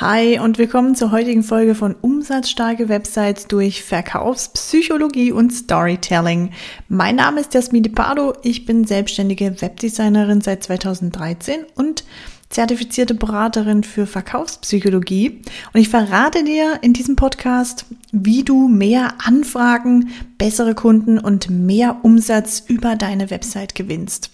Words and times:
Hi 0.00 0.38
und 0.38 0.58
willkommen 0.58 0.94
zur 0.94 1.10
heutigen 1.10 1.42
Folge 1.42 1.74
von 1.74 1.96
Umsatzstarke 2.00 2.88
Websites 2.88 3.48
durch 3.48 3.82
Verkaufspsychologie 3.82 5.32
und 5.32 5.52
Storytelling. 5.52 6.52
Mein 6.88 7.16
Name 7.16 7.40
ist 7.40 7.52
Jasmine 7.52 7.88
Pardo, 7.88 8.32
ich 8.44 8.64
bin 8.64 8.84
selbstständige 8.84 9.60
Webdesignerin 9.60 10.40
seit 10.40 10.62
2013 10.62 11.64
und 11.74 12.04
zertifizierte 12.48 13.14
Beraterin 13.14 13.82
für 13.82 14.06
Verkaufspsychologie 14.06 15.42
und 15.72 15.80
ich 15.80 15.88
verrate 15.88 16.44
dir 16.44 16.78
in 16.80 16.92
diesem 16.92 17.16
Podcast, 17.16 17.84
wie 18.12 18.44
du 18.44 18.68
mehr 18.68 19.14
Anfragen, 19.26 20.10
bessere 20.38 20.76
Kunden 20.76 21.18
und 21.18 21.50
mehr 21.50 22.04
Umsatz 22.04 22.62
über 22.68 22.94
deine 22.94 23.30
Website 23.30 23.74
gewinnst. 23.74 24.30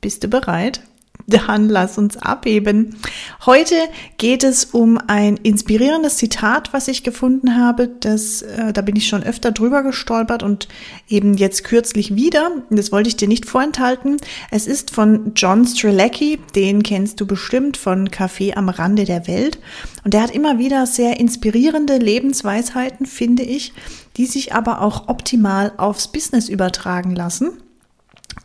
Bist 0.00 0.22
du 0.22 0.28
bereit? 0.28 0.80
Dann 1.26 1.68
lass 1.68 1.98
uns 1.98 2.16
abheben. 2.16 2.96
Heute 3.44 3.74
geht 4.16 4.44
es 4.44 4.66
um 4.66 4.98
ein 5.08 5.36
inspirierendes 5.36 6.18
Zitat, 6.18 6.72
was 6.72 6.86
ich 6.86 7.02
gefunden 7.02 7.56
habe. 7.56 7.88
Das, 7.88 8.42
äh, 8.42 8.72
da 8.72 8.80
bin 8.80 8.94
ich 8.94 9.08
schon 9.08 9.24
öfter 9.24 9.50
drüber 9.50 9.82
gestolpert 9.82 10.44
und 10.44 10.68
eben 11.08 11.34
jetzt 11.34 11.64
kürzlich 11.64 12.14
wieder. 12.14 12.50
Das 12.70 12.92
wollte 12.92 13.08
ich 13.08 13.16
dir 13.16 13.26
nicht 13.26 13.44
vorenthalten. 13.44 14.18
Es 14.52 14.68
ist 14.68 14.92
von 14.92 15.32
John 15.34 15.66
Strelecki. 15.66 16.38
Den 16.54 16.84
kennst 16.84 17.20
du 17.20 17.26
bestimmt 17.26 17.76
von 17.76 18.08
Café 18.08 18.56
am 18.56 18.68
Rande 18.68 19.04
der 19.04 19.26
Welt. 19.26 19.58
Und 20.04 20.14
der 20.14 20.22
hat 20.22 20.30
immer 20.30 20.58
wieder 20.58 20.86
sehr 20.86 21.18
inspirierende 21.18 21.98
Lebensweisheiten, 21.98 23.04
finde 23.04 23.42
ich, 23.42 23.72
die 24.16 24.26
sich 24.26 24.54
aber 24.54 24.80
auch 24.80 25.08
optimal 25.08 25.72
aufs 25.76 26.06
Business 26.06 26.48
übertragen 26.48 27.16
lassen 27.16 27.50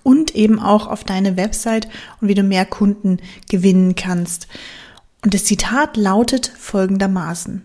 und 0.03 0.35
eben 0.35 0.59
auch 0.59 0.87
auf 0.87 1.03
deine 1.03 1.37
Website 1.37 1.87
und 2.19 2.27
wie 2.27 2.35
du 2.35 2.43
mehr 2.43 2.65
Kunden 2.65 3.17
gewinnen 3.49 3.95
kannst. 3.95 4.47
Und 5.23 5.33
das 5.33 5.45
Zitat 5.45 5.97
lautet 5.97 6.51
folgendermaßen. 6.57 7.63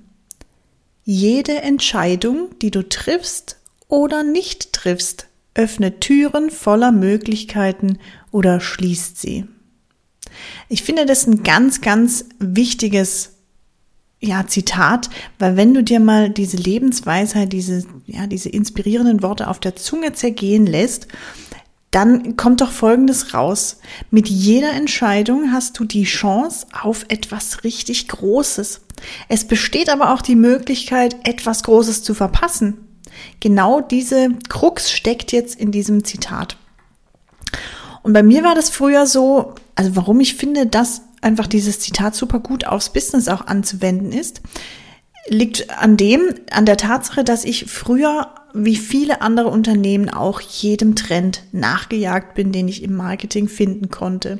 Jede 1.04 1.62
Entscheidung, 1.62 2.50
die 2.60 2.70
du 2.70 2.86
triffst 2.86 3.58
oder 3.88 4.22
nicht 4.22 4.72
triffst, 4.72 5.28
öffnet 5.54 6.00
Türen 6.00 6.50
voller 6.50 6.92
Möglichkeiten 6.92 7.98
oder 8.30 8.60
schließt 8.60 9.18
sie. 9.18 9.46
Ich 10.68 10.82
finde 10.82 11.06
das 11.06 11.26
ein 11.26 11.42
ganz, 11.44 11.80
ganz 11.80 12.26
wichtiges 12.38 13.32
ja, 14.20 14.46
Zitat, 14.46 15.10
weil 15.38 15.56
wenn 15.56 15.74
du 15.74 15.82
dir 15.82 16.00
mal 16.00 16.30
diese 16.30 16.56
Lebensweisheit, 16.56 17.52
diese, 17.52 17.84
ja, 18.06 18.26
diese 18.26 18.48
inspirierenden 18.48 19.22
Worte 19.22 19.48
auf 19.48 19.60
der 19.60 19.76
Zunge 19.76 20.12
zergehen 20.12 20.66
lässt 20.66 21.06
dann 21.96 22.36
kommt 22.36 22.60
doch 22.60 22.72
Folgendes 22.72 23.32
raus. 23.32 23.78
Mit 24.10 24.28
jeder 24.28 24.72
Entscheidung 24.72 25.50
hast 25.50 25.78
du 25.78 25.86
die 25.86 26.04
Chance 26.04 26.66
auf 26.78 27.06
etwas 27.08 27.64
richtig 27.64 28.06
Großes. 28.08 28.82
Es 29.30 29.46
besteht 29.46 29.88
aber 29.88 30.12
auch 30.12 30.20
die 30.20 30.36
Möglichkeit, 30.36 31.16
etwas 31.26 31.62
Großes 31.62 32.02
zu 32.02 32.12
verpassen. 32.12 32.76
Genau 33.40 33.80
diese 33.80 34.28
Krux 34.50 34.92
steckt 34.92 35.32
jetzt 35.32 35.58
in 35.58 35.72
diesem 35.72 36.04
Zitat. 36.04 36.58
Und 38.02 38.12
bei 38.12 38.22
mir 38.22 38.44
war 38.44 38.54
das 38.54 38.68
früher 38.68 39.06
so, 39.06 39.54
also 39.74 39.96
warum 39.96 40.20
ich 40.20 40.34
finde, 40.34 40.66
dass 40.66 41.00
einfach 41.22 41.46
dieses 41.46 41.80
Zitat 41.80 42.14
super 42.14 42.40
gut 42.40 42.66
aufs 42.66 42.90
Business 42.90 43.26
auch 43.26 43.46
anzuwenden 43.46 44.12
ist, 44.12 44.42
liegt 45.28 45.70
an 45.70 45.96
dem, 45.96 46.20
an 46.50 46.66
der 46.66 46.76
Tatsache, 46.76 47.24
dass 47.24 47.46
ich 47.46 47.70
früher 47.70 48.34
wie 48.56 48.76
viele 48.76 49.20
andere 49.20 49.48
Unternehmen 49.48 50.08
auch 50.08 50.40
jedem 50.40 50.96
Trend 50.96 51.42
nachgejagt 51.52 52.34
bin, 52.34 52.52
den 52.52 52.68
ich 52.68 52.82
im 52.82 52.94
Marketing 52.94 53.48
finden 53.48 53.90
konnte. 53.90 54.38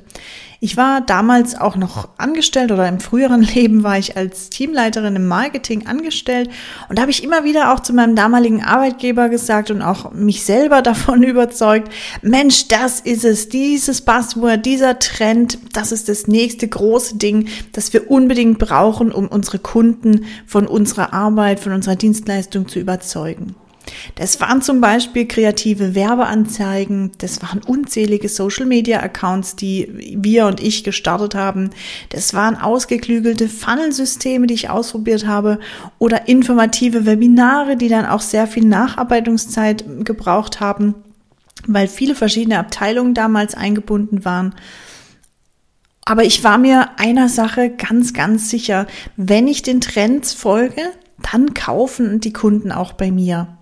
Ich 0.59 0.77
war 0.77 1.03
damals 1.03 1.55
auch 1.55 1.77
noch 1.77 2.09
angestellt 2.17 2.73
oder 2.73 2.89
im 2.89 3.01
früheren 3.01 3.43
Leben 3.55 3.83
war 3.83 3.99
ich 3.99 4.17
als 4.17 4.49
Teamleiterin 4.51 5.17
im 5.17 5.27
Marketing 5.27 5.87
angestellt 5.87 6.51
und 6.89 6.99
da 6.99 7.03
habe 7.03 7.11
ich 7.11 7.23
immer 7.23 7.45
wieder 7.45 7.73
auch 7.73 7.81
zu 7.81 7.93
meinem 7.93 8.17
damaligen 8.17 8.65
Arbeitgeber 8.65 9.29
gesagt 9.29 9.71
und 9.71 9.83
auch 9.83 10.13
mich 10.13 10.45
selber 10.45 10.83
davon 10.87 11.23
überzeugt, 11.23 11.93
Mensch, 12.23 12.69
das 12.69 13.01
ist 13.01 13.25
es, 13.25 13.49
dieses 13.49 14.01
Buzzword, 14.03 14.65
dieser 14.65 14.99
Trend, 14.99 15.59
das 15.73 15.93
ist 15.93 16.09
das 16.09 16.27
nächste 16.27 16.67
große 16.67 17.17
Ding, 17.17 17.49
das 17.73 17.93
wir 17.93 18.11
unbedingt 18.11 18.59
brauchen, 18.59 19.13
um 19.13 19.29
unsere 19.29 19.59
Kunden 19.59 20.25
von 20.47 20.67
unserer 20.67 21.13
Arbeit, 21.13 21.61
von 21.61 21.73
unserer 21.73 21.97
Dienstleistung 21.97 22.67
zu 22.69 22.79
überzeugen. 22.79 23.55
Das 24.17 24.41
waren 24.41 24.63
zum 24.63 24.81
Beispiel 24.81 25.27
kreative 25.27 25.95
Werbeanzeigen, 25.95 27.13
das 27.19 27.43
waren 27.43 27.61
unzählige 27.63 28.29
Social-Media-Accounts, 28.29 29.57
die 29.57 30.17
wir 30.19 30.47
und 30.47 30.61
ich 30.61 30.85
gestartet 30.85 31.35
haben, 31.35 31.71
das 32.11 32.35
waren 32.35 32.57
ausgeklügelte 32.57 33.49
Funnelsysteme, 33.49 34.47
die 34.47 34.55
ich 34.55 34.71
ausprobiert 34.71 35.27
habe 35.27 35.59
oder 35.99 36.29
informative 36.29 37.07
Webinare, 37.07 37.77
die 37.77 37.89
dann 37.89 38.07
auch 38.07 38.21
sehr 38.21 38.47
viel 38.47 38.65
Nacharbeitungszeit 38.65 39.85
gebraucht 40.05 40.61
haben, 40.61 40.95
weil 41.67 41.89
viele 41.89 42.15
verschiedene 42.15 42.59
Abteilungen 42.59 43.15
damals 43.15 43.55
eingebunden 43.55 44.25
waren. 44.25 44.55
Aber 46.05 46.25
ich 46.25 46.45
war 46.45 46.57
mir 46.57 46.91
einer 46.99 47.29
Sache 47.29 47.71
ganz, 47.71 48.13
ganz 48.13 48.49
sicher, 48.49 48.87
wenn 49.17 49.49
ich 49.49 49.63
den 49.63 49.81
Trends 49.81 50.33
folge, 50.33 50.83
dann 51.33 51.53
kaufen 51.55 52.21
die 52.21 52.33
Kunden 52.33 52.71
auch 52.71 52.93
bei 52.93 53.11
mir. 53.11 53.56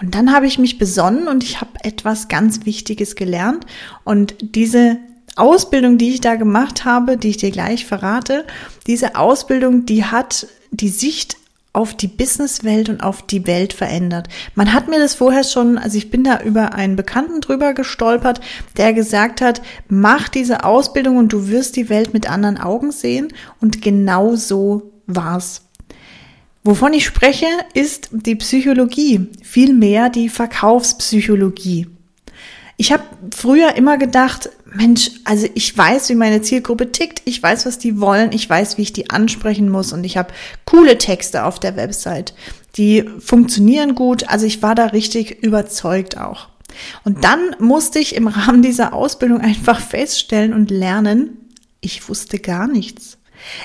Und 0.00 0.14
dann 0.14 0.32
habe 0.32 0.46
ich 0.46 0.58
mich 0.58 0.78
besonnen 0.78 1.28
und 1.28 1.42
ich 1.42 1.60
habe 1.60 1.72
etwas 1.82 2.28
ganz 2.28 2.64
Wichtiges 2.64 3.16
gelernt. 3.16 3.66
Und 4.04 4.34
diese 4.40 4.98
Ausbildung, 5.36 5.98
die 5.98 6.10
ich 6.10 6.20
da 6.20 6.36
gemacht 6.36 6.84
habe, 6.84 7.16
die 7.16 7.28
ich 7.28 7.36
dir 7.36 7.50
gleich 7.50 7.86
verrate, 7.86 8.44
diese 8.86 9.16
Ausbildung, 9.16 9.86
die 9.86 10.04
hat 10.04 10.46
die 10.70 10.88
Sicht 10.88 11.36
auf 11.72 11.94
die 11.94 12.08
Businesswelt 12.08 12.88
und 12.88 13.02
auf 13.02 13.22
die 13.22 13.46
Welt 13.46 13.72
verändert. 13.72 14.28
Man 14.54 14.72
hat 14.72 14.88
mir 14.88 14.98
das 14.98 15.14
vorher 15.14 15.44
schon, 15.44 15.78
also 15.78 15.96
ich 15.96 16.10
bin 16.10 16.24
da 16.24 16.40
über 16.40 16.74
einen 16.74 16.96
Bekannten 16.96 17.40
drüber 17.40 17.72
gestolpert, 17.72 18.40
der 18.76 18.92
gesagt 18.92 19.40
hat, 19.40 19.62
mach 19.88 20.28
diese 20.28 20.64
Ausbildung 20.64 21.18
und 21.18 21.32
du 21.32 21.48
wirst 21.48 21.76
die 21.76 21.88
Welt 21.88 22.14
mit 22.14 22.28
anderen 22.28 22.58
Augen 22.58 22.90
sehen. 22.90 23.28
Und 23.60 23.80
genau 23.80 24.34
so 24.34 24.90
war's. 25.06 25.67
Wovon 26.68 26.92
ich 26.92 27.06
spreche, 27.06 27.46
ist 27.72 28.10
die 28.12 28.36
Psychologie, 28.36 29.26
vielmehr 29.42 30.10
die 30.10 30.28
Verkaufspsychologie. 30.28 31.86
Ich 32.76 32.92
habe 32.92 33.04
früher 33.34 33.74
immer 33.76 33.96
gedacht, 33.96 34.50
Mensch, 34.74 35.12
also 35.24 35.46
ich 35.54 35.78
weiß, 35.78 36.10
wie 36.10 36.14
meine 36.14 36.42
Zielgruppe 36.42 36.92
tickt, 36.92 37.22
ich 37.24 37.42
weiß, 37.42 37.64
was 37.64 37.78
die 37.78 38.02
wollen, 38.02 38.32
ich 38.32 38.50
weiß, 38.50 38.76
wie 38.76 38.82
ich 38.82 38.92
die 38.92 39.08
ansprechen 39.08 39.70
muss 39.70 39.94
und 39.94 40.04
ich 40.04 40.18
habe 40.18 40.34
coole 40.66 40.98
Texte 40.98 41.46
auf 41.46 41.58
der 41.58 41.74
Website, 41.76 42.34
die 42.76 43.08
funktionieren 43.18 43.94
gut, 43.94 44.28
also 44.28 44.44
ich 44.44 44.60
war 44.60 44.74
da 44.74 44.88
richtig 44.88 45.42
überzeugt 45.42 46.18
auch. 46.18 46.50
Und 47.02 47.24
dann 47.24 47.56
musste 47.60 47.98
ich 47.98 48.14
im 48.14 48.28
Rahmen 48.28 48.60
dieser 48.60 48.92
Ausbildung 48.92 49.40
einfach 49.40 49.80
feststellen 49.80 50.52
und 50.52 50.70
lernen, 50.70 51.30
ich 51.80 52.10
wusste 52.10 52.38
gar 52.38 52.68
nichts. 52.68 53.17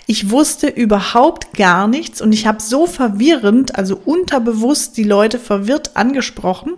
Ich 0.07 0.29
wusste 0.29 0.67
überhaupt 0.67 1.53
gar 1.53 1.87
nichts 1.87 2.21
und 2.21 2.31
ich 2.33 2.47
habe 2.47 2.61
so 2.61 2.87
verwirrend, 2.87 3.75
also 3.75 3.99
unterbewusst 4.03 4.97
die 4.97 5.03
Leute 5.03 5.39
verwirrt 5.39 5.95
angesprochen, 5.95 6.73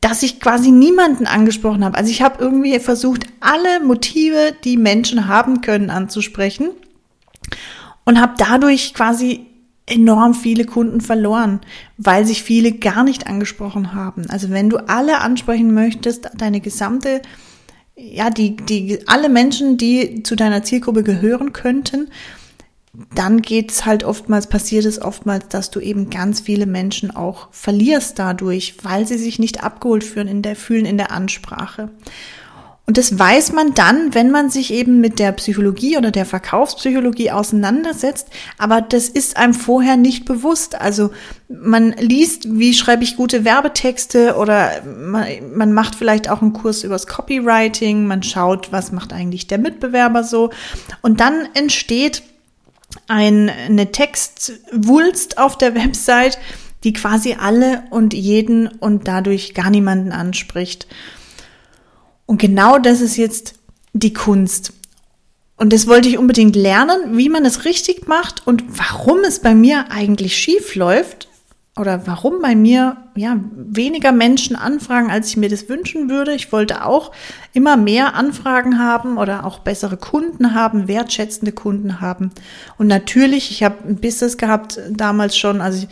dass 0.00 0.22
ich 0.22 0.40
quasi 0.40 0.70
niemanden 0.70 1.26
angesprochen 1.26 1.84
habe. 1.84 1.98
Also 1.98 2.10
ich 2.10 2.22
habe 2.22 2.42
irgendwie 2.42 2.78
versucht, 2.78 3.26
alle 3.40 3.84
Motive, 3.84 4.54
die 4.64 4.76
Menschen 4.76 5.28
haben 5.28 5.60
können, 5.60 5.90
anzusprechen 5.90 6.70
und 8.04 8.20
habe 8.20 8.34
dadurch 8.38 8.94
quasi 8.94 9.46
enorm 9.86 10.34
viele 10.34 10.64
Kunden 10.64 11.00
verloren, 11.00 11.60
weil 11.98 12.24
sich 12.24 12.42
viele 12.42 12.72
gar 12.72 13.02
nicht 13.02 13.26
angesprochen 13.26 13.92
haben. 13.92 14.30
Also 14.30 14.50
wenn 14.50 14.70
du 14.70 14.78
alle 14.88 15.20
ansprechen 15.20 15.74
möchtest, 15.74 16.30
deine 16.36 16.60
gesamte 16.60 17.20
ja, 18.00 18.30
die, 18.30 18.56
die, 18.56 19.00
alle 19.06 19.28
Menschen, 19.28 19.76
die 19.76 20.22
zu 20.22 20.36
deiner 20.36 20.62
Zielgruppe 20.62 21.02
gehören 21.02 21.52
könnten, 21.52 22.08
dann 23.14 23.40
geht 23.40 23.70
es 23.70 23.86
halt 23.86 24.02
oftmals, 24.02 24.48
passiert 24.48 24.84
es 24.84 25.00
oftmals, 25.00 25.48
dass 25.48 25.70
du 25.70 25.78
eben 25.78 26.10
ganz 26.10 26.40
viele 26.40 26.66
Menschen 26.66 27.10
auch 27.14 27.48
verlierst 27.52 28.18
dadurch, 28.18 28.74
weil 28.82 29.06
sie 29.06 29.16
sich 29.16 29.38
nicht 29.38 29.62
abgeholt 29.62 30.02
fühlen 30.02 30.26
in 30.26 30.42
der, 30.42 30.56
fühlen 30.56 30.86
in 30.86 30.96
der 30.96 31.12
Ansprache. 31.12 31.90
Und 32.90 32.98
das 32.98 33.16
weiß 33.16 33.52
man 33.52 33.72
dann, 33.74 34.14
wenn 34.16 34.32
man 34.32 34.50
sich 34.50 34.72
eben 34.72 35.00
mit 35.00 35.20
der 35.20 35.30
Psychologie 35.30 35.96
oder 35.96 36.10
der 36.10 36.26
Verkaufspsychologie 36.26 37.30
auseinandersetzt. 37.30 38.26
Aber 38.58 38.80
das 38.80 39.08
ist 39.08 39.36
einem 39.36 39.54
vorher 39.54 39.96
nicht 39.96 40.24
bewusst. 40.24 40.74
Also 40.74 41.12
man 41.48 41.92
liest, 41.92 42.58
wie 42.58 42.74
schreibe 42.74 43.04
ich 43.04 43.14
gute 43.14 43.44
Werbetexte 43.44 44.34
oder 44.34 44.82
man, 44.82 45.24
man 45.54 45.72
macht 45.72 45.94
vielleicht 45.94 46.28
auch 46.28 46.42
einen 46.42 46.52
Kurs 46.52 46.82
übers 46.82 47.06
Copywriting. 47.06 48.08
Man 48.08 48.24
schaut, 48.24 48.72
was 48.72 48.90
macht 48.90 49.12
eigentlich 49.12 49.46
der 49.46 49.58
Mitbewerber 49.58 50.24
so. 50.24 50.50
Und 51.00 51.20
dann 51.20 51.48
entsteht 51.54 52.24
ein, 53.06 53.50
eine 53.50 53.92
Textwulst 53.92 55.38
auf 55.38 55.56
der 55.56 55.76
Website, 55.76 56.40
die 56.82 56.92
quasi 56.92 57.36
alle 57.38 57.84
und 57.90 58.14
jeden 58.14 58.66
und 58.66 59.06
dadurch 59.06 59.54
gar 59.54 59.70
niemanden 59.70 60.10
anspricht. 60.10 60.88
Und 62.30 62.38
genau 62.38 62.78
das 62.78 63.00
ist 63.00 63.16
jetzt 63.16 63.54
die 63.92 64.12
Kunst. 64.12 64.72
Und 65.56 65.72
das 65.72 65.88
wollte 65.88 66.08
ich 66.08 66.16
unbedingt 66.16 66.54
lernen, 66.54 67.18
wie 67.18 67.28
man 67.28 67.44
es 67.44 67.64
richtig 67.64 68.06
macht 68.06 68.46
und 68.46 68.62
warum 68.68 69.24
es 69.24 69.40
bei 69.40 69.52
mir 69.52 69.90
eigentlich 69.90 70.36
schief 70.36 70.76
läuft 70.76 71.26
oder 71.76 72.06
warum 72.06 72.40
bei 72.40 72.54
mir 72.54 72.98
ja 73.16 73.36
weniger 73.52 74.12
Menschen 74.12 74.54
anfragen, 74.54 75.10
als 75.10 75.30
ich 75.30 75.38
mir 75.38 75.48
das 75.48 75.68
wünschen 75.68 76.08
würde. 76.08 76.32
Ich 76.32 76.52
wollte 76.52 76.86
auch 76.86 77.10
immer 77.52 77.76
mehr 77.76 78.14
Anfragen 78.14 78.78
haben 78.78 79.18
oder 79.18 79.44
auch 79.44 79.58
bessere 79.58 79.96
Kunden 79.96 80.54
haben, 80.54 80.86
wertschätzende 80.86 81.50
Kunden 81.50 82.00
haben. 82.00 82.30
Und 82.78 82.86
natürlich, 82.86 83.50
ich 83.50 83.64
habe 83.64 83.88
ein 83.88 83.96
Business 83.96 84.36
gehabt 84.36 84.78
damals 84.88 85.36
schon, 85.36 85.60
also 85.60 85.84
ich, 85.84 85.88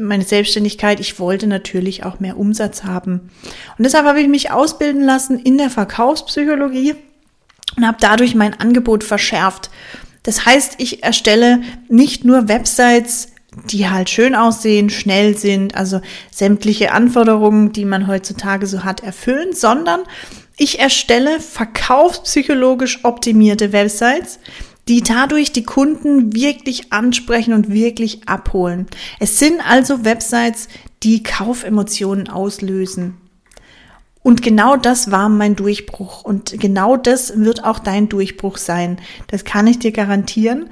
meine 0.00 0.24
Selbstständigkeit, 0.24 1.00
ich 1.00 1.18
wollte 1.18 1.46
natürlich 1.46 2.04
auch 2.04 2.20
mehr 2.20 2.38
Umsatz 2.38 2.84
haben. 2.84 3.30
Und 3.78 3.84
deshalb 3.84 4.06
habe 4.06 4.20
ich 4.20 4.28
mich 4.28 4.50
ausbilden 4.50 5.02
lassen 5.02 5.38
in 5.38 5.58
der 5.58 5.70
Verkaufspsychologie 5.70 6.94
und 7.76 7.86
habe 7.86 7.98
dadurch 8.00 8.34
mein 8.34 8.58
Angebot 8.58 9.04
verschärft. 9.04 9.70
Das 10.22 10.46
heißt, 10.46 10.74
ich 10.78 11.02
erstelle 11.02 11.62
nicht 11.88 12.24
nur 12.24 12.48
Websites, 12.48 13.28
die 13.66 13.88
halt 13.88 14.08
schön 14.08 14.34
aussehen, 14.34 14.88
schnell 14.88 15.36
sind, 15.36 15.76
also 15.76 16.00
sämtliche 16.30 16.92
Anforderungen, 16.92 17.72
die 17.72 17.84
man 17.84 18.06
heutzutage 18.06 18.66
so 18.66 18.84
hat, 18.84 19.02
erfüllen, 19.02 19.52
sondern 19.52 20.00
ich 20.56 20.78
erstelle 20.78 21.40
verkaufspsychologisch 21.40 23.04
optimierte 23.04 23.72
Websites, 23.72 24.38
die 24.88 25.02
dadurch 25.02 25.52
die 25.52 25.62
Kunden 25.62 26.34
wirklich 26.34 26.92
ansprechen 26.92 27.54
und 27.54 27.70
wirklich 27.70 28.28
abholen. 28.28 28.86
Es 29.20 29.38
sind 29.38 29.60
also 29.68 30.04
Websites, 30.04 30.68
die 31.02 31.22
Kaufemotionen 31.22 32.28
auslösen. 32.28 33.16
Und 34.22 34.42
genau 34.42 34.76
das 34.76 35.10
war 35.10 35.28
mein 35.28 35.56
Durchbruch. 35.56 36.22
Und 36.24 36.58
genau 36.60 36.96
das 36.96 37.38
wird 37.38 37.64
auch 37.64 37.78
dein 37.78 38.08
Durchbruch 38.08 38.56
sein. 38.56 38.98
Das 39.28 39.44
kann 39.44 39.66
ich 39.66 39.78
dir 39.78 39.92
garantieren. 39.92 40.70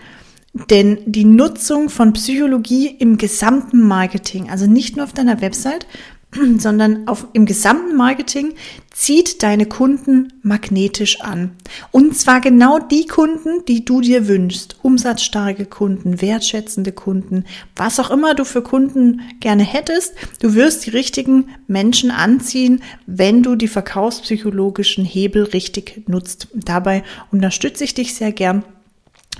Denn 0.52 0.98
die 1.06 1.24
Nutzung 1.24 1.90
von 1.90 2.12
Psychologie 2.12 2.88
im 2.88 3.18
gesamten 3.18 3.86
Marketing, 3.86 4.50
also 4.50 4.66
nicht 4.66 4.96
nur 4.96 5.04
auf 5.04 5.12
deiner 5.12 5.40
Website, 5.40 5.86
sondern 6.58 7.08
auf, 7.08 7.26
im 7.32 7.46
gesamten 7.46 7.96
Marketing 7.96 8.54
zieht 8.92 9.42
deine 9.42 9.66
Kunden 9.66 10.32
magnetisch 10.42 11.20
an. 11.20 11.52
Und 11.90 12.16
zwar 12.16 12.40
genau 12.40 12.78
die 12.78 13.06
Kunden, 13.06 13.64
die 13.66 13.84
du 13.84 14.00
dir 14.00 14.28
wünschst. 14.28 14.76
Umsatzstarke 14.82 15.66
Kunden, 15.66 16.20
wertschätzende 16.20 16.92
Kunden, 16.92 17.44
was 17.76 17.98
auch 17.98 18.10
immer 18.10 18.34
du 18.34 18.44
für 18.44 18.62
Kunden 18.62 19.22
gerne 19.40 19.62
hättest. 19.62 20.14
Du 20.40 20.54
wirst 20.54 20.86
die 20.86 20.90
richtigen 20.90 21.48
Menschen 21.66 22.10
anziehen, 22.10 22.82
wenn 23.06 23.42
du 23.42 23.56
die 23.56 23.68
verkaufspsychologischen 23.68 25.04
Hebel 25.04 25.44
richtig 25.44 26.08
nutzt. 26.08 26.48
Dabei 26.54 27.02
unterstütze 27.30 27.84
ich 27.84 27.94
dich 27.94 28.14
sehr 28.14 28.32
gern 28.32 28.64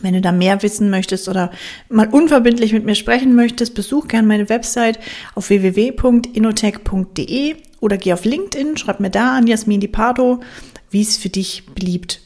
wenn 0.03 0.15
du 0.15 0.21
da 0.21 0.33
mehr 0.33 0.63
wissen 0.63 0.91
möchtest 0.91 1.29
oder 1.29 1.51
mal 1.89 2.09
unverbindlich 2.09 2.73
mit 2.73 2.85
mir 2.85 2.95
sprechen 2.95 3.35
möchtest, 3.35 3.75
besuch 3.75 4.09
gerne 4.09 4.29
meine 4.29 4.49
Website 4.49 4.99
auf 5.35 5.51
www.inotech.de 5.51 7.57
oder 7.81 7.97
geh 7.97 8.13
auf 8.13 8.25
LinkedIn, 8.25 8.77
schreib 8.77 9.01
mir 9.01 9.11
da 9.11 9.37
an 9.37 9.47
Jasmin 9.47 9.81
Di 9.81 9.89
Pardo, 9.89 10.41
wie 10.91 11.03
es 11.03 11.17
für 11.17 11.29
dich 11.29 11.65
beliebt. 11.75 12.21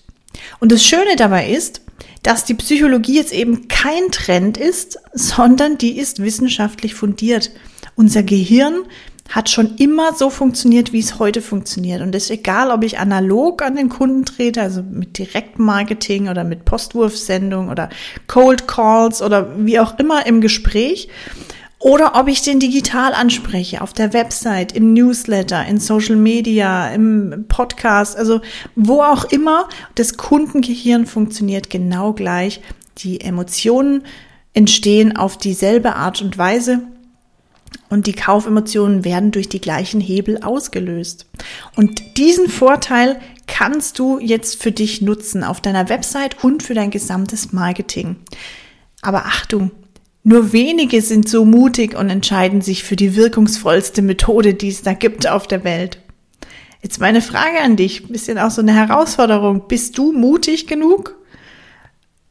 Und 0.60 0.72
das 0.72 0.84
Schöne 0.84 1.16
dabei 1.16 1.50
ist, 1.50 1.80
dass 2.22 2.44
die 2.44 2.54
Psychologie 2.54 3.16
jetzt 3.16 3.32
eben 3.32 3.68
kein 3.68 4.10
Trend 4.10 4.56
ist, 4.56 4.98
sondern 5.12 5.78
die 5.78 5.98
ist 5.98 6.22
wissenschaftlich 6.22 6.94
fundiert. 6.94 7.50
Unser 7.94 8.22
Gehirn 8.22 8.84
hat 9.30 9.48
schon 9.48 9.76
immer 9.76 10.12
so 10.12 10.30
funktioniert, 10.30 10.92
wie 10.92 11.00
es 11.00 11.18
heute 11.18 11.40
funktioniert. 11.40 12.02
Und 12.02 12.14
es 12.14 12.24
ist 12.24 12.30
egal, 12.30 12.70
ob 12.70 12.84
ich 12.84 12.98
analog 12.98 13.62
an 13.62 13.74
den 13.74 13.88
Kunden 13.88 14.24
trete, 14.24 14.60
also 14.60 14.82
mit 14.82 15.18
Direktmarketing 15.18 16.28
oder 16.28 16.44
mit 16.44 16.64
Postwurfsendung 16.64 17.70
oder 17.70 17.88
Cold 18.26 18.68
Calls 18.68 19.22
oder 19.22 19.50
wie 19.58 19.78
auch 19.80 19.98
immer 19.98 20.26
im 20.26 20.40
Gespräch. 20.40 21.08
Oder 21.78 22.12
ob 22.14 22.28
ich 22.28 22.40
den 22.40 22.60
digital 22.60 23.12
anspreche, 23.12 23.82
auf 23.82 23.92
der 23.92 24.14
Website, 24.14 24.72
im 24.72 24.94
Newsletter, 24.94 25.66
in 25.66 25.78
Social 25.78 26.16
Media, 26.16 26.88
im 26.88 27.44
Podcast, 27.48 28.16
also 28.16 28.40
wo 28.74 29.02
auch 29.02 29.24
immer, 29.24 29.68
das 29.94 30.16
Kundengehirn 30.16 31.04
funktioniert 31.04 31.68
genau 31.68 32.14
gleich. 32.14 32.62
Die 32.98 33.20
Emotionen 33.20 34.04
entstehen 34.54 35.16
auf 35.16 35.36
dieselbe 35.36 35.94
Art 35.96 36.22
und 36.22 36.38
Weise 36.38 36.82
und 37.88 38.06
die 38.06 38.12
Kaufemotionen 38.12 39.04
werden 39.04 39.30
durch 39.30 39.48
die 39.48 39.60
gleichen 39.60 40.00
Hebel 40.00 40.38
ausgelöst. 40.42 41.26
Und 41.76 42.16
diesen 42.16 42.48
Vorteil 42.48 43.20
kannst 43.46 43.98
du 43.98 44.18
jetzt 44.18 44.62
für 44.62 44.72
dich 44.72 45.00
nutzen 45.00 45.44
auf 45.44 45.60
deiner 45.60 45.88
Website 45.88 46.42
und 46.42 46.62
für 46.62 46.74
dein 46.74 46.90
gesamtes 46.90 47.52
Marketing. 47.52 48.16
Aber 49.02 49.26
Achtung, 49.26 49.70
nur 50.22 50.52
wenige 50.52 51.02
sind 51.02 51.28
so 51.28 51.44
mutig 51.44 51.94
und 51.94 52.08
entscheiden 52.08 52.62
sich 52.62 52.82
für 52.82 52.96
die 52.96 53.14
wirkungsvollste 53.14 54.00
Methode, 54.00 54.54
die 54.54 54.68
es 54.68 54.82
da 54.82 54.94
gibt 54.94 55.28
auf 55.28 55.46
der 55.46 55.64
Welt. 55.64 55.98
Jetzt 56.82 57.00
meine 57.00 57.22
Frage 57.22 57.60
an 57.62 57.76
dich, 57.76 58.08
bisschen 58.08 58.38
auch 58.38 58.50
so 58.50 58.62
eine 58.62 58.74
Herausforderung. 58.74 59.68
Bist 59.68 59.96
du 59.98 60.12
mutig 60.12 60.66
genug? 60.66 61.16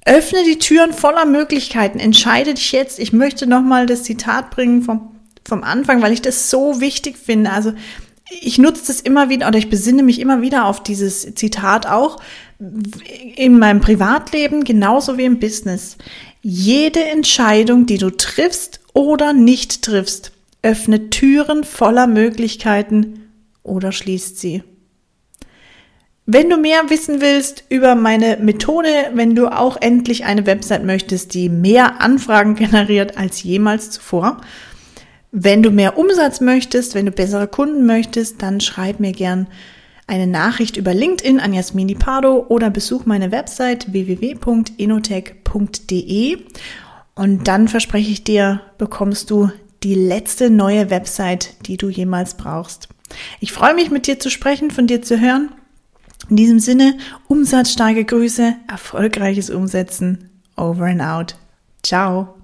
Öffne 0.05 0.43
die 0.43 0.59
Türen 0.59 0.93
voller 0.93 1.25
Möglichkeiten. 1.25 1.99
Entscheide 1.99 2.53
dich 2.53 2.71
jetzt. 2.71 2.99
Ich 2.99 3.13
möchte 3.13 3.47
nochmal 3.47 3.85
das 3.85 4.03
Zitat 4.03 4.51
bringen 4.51 4.81
vom 4.81 5.13
vom 5.53 5.63
Anfang, 5.63 6.01
weil 6.01 6.13
ich 6.13 6.21
das 6.23 6.49
so 6.49 6.81
wichtig 6.81 7.15
finde. 7.15 7.51
Also 7.51 7.73
ich 8.41 8.57
nutze 8.57 8.87
das 8.87 9.01
immer 9.01 9.29
wieder 9.29 9.47
oder 9.47 9.59
ich 9.59 9.69
besinne 9.69 10.01
mich 10.01 10.19
immer 10.19 10.41
wieder 10.41 10.65
auf 10.65 10.81
dieses 10.81 11.35
Zitat 11.35 11.85
auch 11.85 12.17
in 13.35 13.59
meinem 13.59 13.79
Privatleben 13.79 14.63
genauso 14.63 15.19
wie 15.19 15.25
im 15.25 15.39
Business. 15.39 15.97
Jede 16.41 17.03
Entscheidung, 17.03 17.85
die 17.85 17.99
du 17.99 18.09
triffst 18.09 18.79
oder 18.93 19.31
nicht 19.31 19.83
triffst, 19.83 20.31
öffnet 20.63 21.11
Türen 21.11 21.63
voller 21.63 22.07
Möglichkeiten 22.07 23.29
oder 23.61 23.91
schließt 23.91 24.39
sie. 24.39 24.63
Wenn 26.25 26.49
du 26.49 26.57
mehr 26.57 26.89
wissen 26.89 27.21
willst 27.21 27.65
über 27.69 27.93
meine 27.93 28.37
Methode, 28.37 29.11
wenn 29.13 29.35
du 29.35 29.49
auch 29.49 29.77
endlich 29.79 30.25
eine 30.25 30.47
Website 30.47 30.83
möchtest, 30.83 31.35
die 31.35 31.47
mehr 31.49 32.01
Anfragen 32.01 32.55
generiert 32.55 33.17
als 33.17 33.43
jemals 33.43 33.91
zuvor, 33.91 34.41
wenn 35.35 35.63
du 35.63 35.71
mehr 35.71 35.97
Umsatz 35.97 36.41
möchtest, 36.41 36.93
wenn 36.93 37.07
du 37.07 37.11
bessere 37.11 37.47
Kunden 37.47 37.87
möchtest, 37.87 38.43
dann 38.43 38.61
schreib 38.61 38.99
mir 38.99 39.13
gern 39.13 39.47
eine 40.05 40.27
Nachricht 40.27 40.77
über 40.77 40.93
LinkedIn 40.93 41.39
an 41.39 41.53
Jasmini 41.53 41.95
Pardo 41.95 42.45
oder 42.49 42.69
besuch 42.69 43.07
meine 43.07 43.31
Website 43.31 43.91
www.inotech.de 43.91 46.37
und 47.15 47.47
dann 47.47 47.67
verspreche 47.67 48.11
ich 48.11 48.23
dir, 48.23 48.61
bekommst 48.77 49.31
du 49.31 49.49
die 49.81 49.95
letzte 49.95 50.51
neue 50.51 50.91
Website, 50.91 51.55
die 51.65 51.77
du 51.77 51.89
jemals 51.89 52.35
brauchst. 52.35 52.89
Ich 53.39 53.51
freue 53.51 53.73
mich, 53.73 53.89
mit 53.89 54.05
dir 54.05 54.19
zu 54.19 54.29
sprechen, 54.29 54.69
von 54.69 54.85
dir 54.85 55.01
zu 55.01 55.19
hören. 55.19 55.49
In 56.29 56.35
diesem 56.35 56.59
Sinne, 56.59 56.95
umsatzstarke 57.27 58.05
Grüße, 58.05 58.55
erfolgreiches 58.67 59.49
Umsetzen. 59.49 60.29
Over 60.55 60.85
and 60.85 61.01
out. 61.01 61.35
Ciao. 61.81 62.35